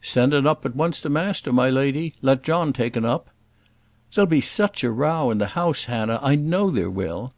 [0.00, 2.14] "Send 'un up at once to master, my lady!
[2.20, 3.30] let John take 'un up."
[4.12, 7.32] "There'll be such a row in the house, Hannah; I know there will."